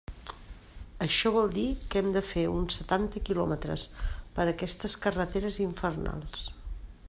Això 1.05 1.31
vol 1.35 1.51
dir 1.57 1.65
que 1.91 2.01
hem 2.01 2.09
de 2.15 2.23
fer 2.29 2.45
uns 2.53 2.79
setanta 2.81 3.23
quilòmetres 3.27 3.83
per 4.39 4.49
aquestes 4.55 4.97
carreteres 5.07 5.61
infernals. 5.67 6.45